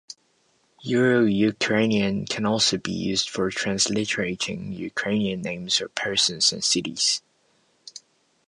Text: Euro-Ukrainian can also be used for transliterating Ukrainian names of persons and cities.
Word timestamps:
Euro-Ukrainian 0.81 2.25
can 2.25 2.43
also 2.43 2.75
be 2.79 2.91
used 2.91 3.29
for 3.29 3.51
transliterating 3.51 4.75
Ukrainian 4.75 5.43
names 5.43 5.79
of 5.79 5.93
persons 5.93 6.51
and 6.51 6.63
cities. 6.63 7.21